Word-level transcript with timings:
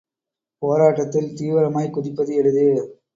போராட்டத்தில் 0.61 1.29
தீவிரமாய்க் 1.33 1.93
குதிப்பது 1.93 2.35
எளிது. 2.35 2.65